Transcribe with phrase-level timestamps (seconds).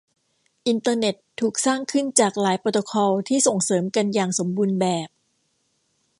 [0.67, 5.09] อินเตอร์เน็ตถูกสร้างขึ้นจากหลายโปรโตคอลที่ส่งเสริมกันอย่างสมบูรณ์แบบ